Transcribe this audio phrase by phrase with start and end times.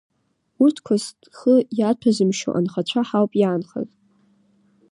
[0.63, 3.89] Урҭқәа зхы иаҭәазымшьо анхацәа ҳауп иаанхаз!